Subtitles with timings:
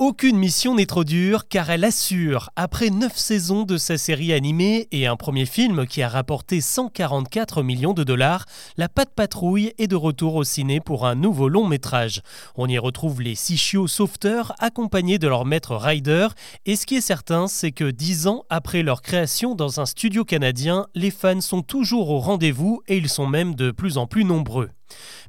[0.00, 4.88] Aucune mission n'est trop dure car elle assure, après 9 saisons de sa série animée
[4.90, 8.44] et un premier film qui a rapporté 144 millions de dollars,
[8.76, 12.22] La Patte Patrouille est de retour au ciné pour un nouveau long métrage.
[12.56, 16.26] On y retrouve les six chiots sauveteurs accompagnés de leur maître Ryder
[16.66, 20.24] et ce qui est certain c'est que 10 ans après leur création dans un studio
[20.24, 24.24] canadien, les fans sont toujours au rendez-vous et ils sont même de plus en plus
[24.24, 24.70] nombreux.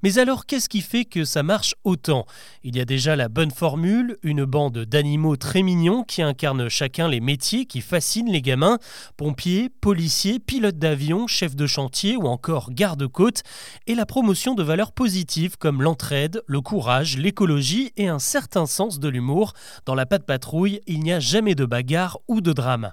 [0.04, 2.26] Mais alors, qu'est-ce qui fait que ça marche autant?
[2.64, 7.08] Il y a déjà la bonne formule, une bande d'animaux très mignons qui incarnent chacun
[7.08, 8.78] les métiers qui fascinent les gamins
[9.18, 13.44] pompiers, policiers, pilotes d'avion, chefs de chantier ou encore garde-côte,
[13.88, 19.00] et la promotion de valeurs positives comme l'entraide, le courage, l'écologie et un certain sens
[19.00, 19.54] de l'humour.
[19.86, 22.92] Dans la patte patrouille, il n'y a jamais de bagarre ou de drame.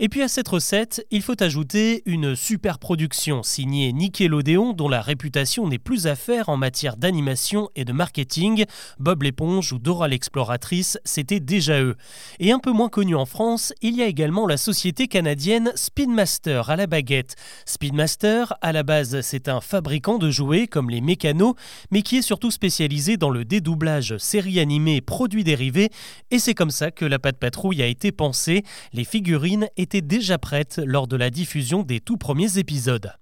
[0.00, 5.00] Et puis à cette recette, il faut ajouter une super production signée Nickelodeon dont la
[5.00, 8.64] réputation n'est plus à faire en matière d'animation et de marketing.
[8.98, 11.94] Bob l'éponge ou Dora l'exploratrice, c'était déjà eux.
[12.40, 16.70] Et un peu moins connu en France, il y a également la société canadienne Speedmaster
[16.70, 17.36] à la baguette.
[17.64, 21.54] Speedmaster, à la base, c'est un fabricant de jouets comme les mécanos,
[21.92, 25.90] mais qui est surtout spécialisé dans le dédoublage série animée produits dérivés.
[26.32, 28.64] Et c'est comme ça que la patte patrouille a été pensée.
[28.92, 33.12] Les figurines et était déjà prête lors de la diffusion des tout premiers épisodes.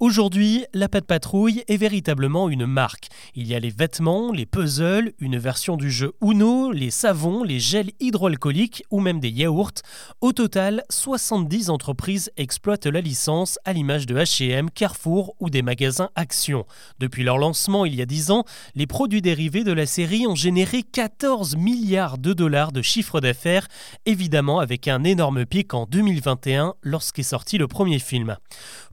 [0.00, 3.06] Aujourd'hui, la Patte Patrouille est véritablement une marque.
[3.36, 7.60] Il y a les vêtements, les puzzles, une version du jeu Uno, les savons, les
[7.60, 9.70] gels hydroalcooliques ou même des yaourts.
[10.20, 16.10] Au total, 70 entreprises exploitent la licence à l'image de H&M, Carrefour ou des magasins
[16.16, 16.66] Action.
[16.98, 20.34] Depuis leur lancement il y a 10 ans, les produits dérivés de la série ont
[20.34, 23.68] généré 14 milliards de dollars de chiffre d'affaires,
[24.06, 28.36] évidemment avec un énorme pic en 2021 lorsqu'est sorti le premier film.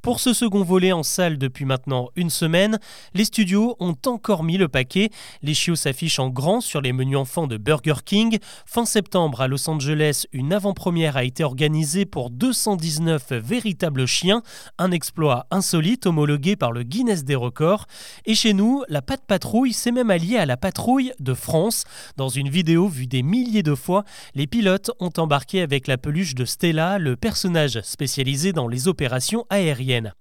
[0.03, 2.79] Pour ce second volet en salle depuis maintenant une semaine,
[3.13, 5.09] les studios ont encore mis le paquet.
[5.41, 8.39] Les chiots s'affichent en grand sur les menus enfants de Burger King.
[8.65, 14.41] Fin septembre à Los Angeles, une avant-première a été organisée pour 219 véritables chiens,
[14.77, 17.87] un exploit insolite homologué par le Guinness des records.
[18.25, 21.85] Et chez nous, la patte patrouille s'est même alliée à la patrouille de France.
[22.17, 24.03] Dans une vidéo vue des milliers de fois,
[24.35, 29.45] les pilotes ont embarqué avec la peluche de Stella, le personnage spécialisé dans les opérations
[29.49, 30.13] aériennes.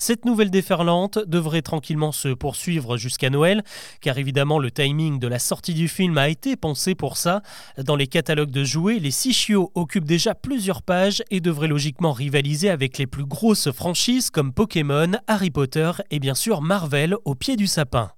[0.00, 3.62] Cette nouvelle déferlante devrait tranquillement se poursuivre jusqu'à Noël,
[4.00, 7.42] car évidemment le timing de la sortie du film a été pensé pour ça.
[7.76, 12.12] Dans les catalogues de jouets, les six chiots occupent déjà plusieurs pages et devraient logiquement
[12.12, 17.34] rivaliser avec les plus grosses franchises comme Pokémon, Harry Potter et bien sûr Marvel au
[17.34, 18.10] pied du sapin.